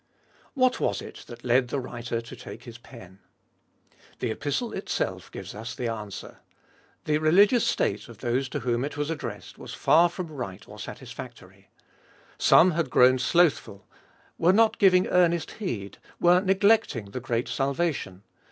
[0.55, 3.19] What was it that led the writer to take his pen?
[4.17, 6.39] The Epistle itself gives us the answer.
[7.05, 10.79] The religious state of those to whom it was addressed was far from right or
[10.79, 11.69] satisfactory.
[12.39, 13.85] Some had grown "slothful,"
[14.39, 18.23] were "not giving earnest heed," were "neglecting the great salvation."